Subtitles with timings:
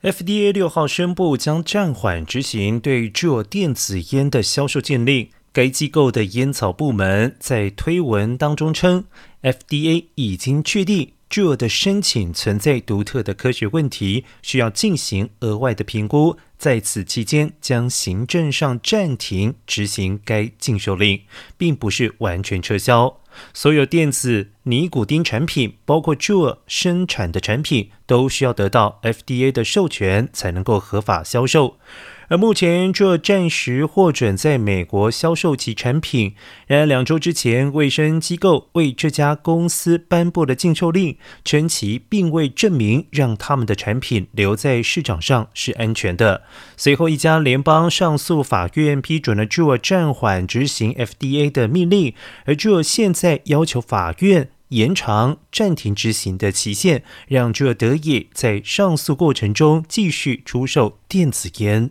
[0.00, 5.30] FDA 六号宣布将暂缓执行对 Juul 电子烟的销售禁令。
[5.52, 9.06] 该机构的烟草部门在推文当中称
[9.42, 16.36] ，FDA 已经确定 Juul 的申请存在独特的科学问题，需要进行额外的评估。
[16.56, 21.22] 在此期间，将行政上暂停执行该禁售令，
[21.56, 23.20] 并不是完全撤销。
[23.52, 31.78] 所有电子尼古丁产品，包括 Juul 生产的产品，都需要得到 FDA 的授权才能够合法销售。
[32.30, 36.34] 而目前，，Jewel 暂时获准在美国销售其产品。
[36.66, 46.42] 然而，两周之前，卫生机构为这家公司颁布了禁售令，称其并未证明让他们的产品留在市场上是安全的。
[46.76, 52.12] 随后，一家联邦上诉法院批准了 Juul 暂缓执行 FDA 的命令，
[52.44, 61.90] 而 Juul 现在要求法院延长暂停执行的期限，让这得以在上诉过程中继续出售电子烟。